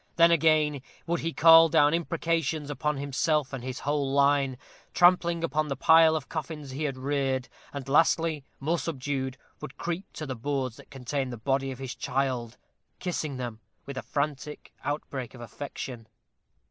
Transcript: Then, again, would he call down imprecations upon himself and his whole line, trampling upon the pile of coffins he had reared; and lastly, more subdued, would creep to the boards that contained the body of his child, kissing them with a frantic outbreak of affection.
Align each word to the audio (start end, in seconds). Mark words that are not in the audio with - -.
Then, 0.15 0.31
again, 0.31 0.81
would 1.05 1.19
he 1.19 1.31
call 1.31 1.69
down 1.69 1.93
imprecations 1.93 2.71
upon 2.71 2.97
himself 2.97 3.53
and 3.53 3.63
his 3.63 3.81
whole 3.81 4.11
line, 4.11 4.57
trampling 4.95 5.43
upon 5.43 5.67
the 5.67 5.75
pile 5.75 6.15
of 6.15 6.27
coffins 6.27 6.71
he 6.71 6.85
had 6.85 6.97
reared; 6.97 7.47
and 7.71 7.87
lastly, 7.87 8.43
more 8.59 8.79
subdued, 8.79 9.37
would 9.61 9.77
creep 9.77 10.11
to 10.13 10.25
the 10.25 10.33
boards 10.33 10.77
that 10.77 10.89
contained 10.89 11.31
the 11.31 11.37
body 11.37 11.69
of 11.69 11.77
his 11.77 11.93
child, 11.93 12.57
kissing 12.97 13.37
them 13.37 13.59
with 13.85 13.95
a 13.95 14.01
frantic 14.01 14.73
outbreak 14.83 15.35
of 15.35 15.41
affection. 15.41 16.07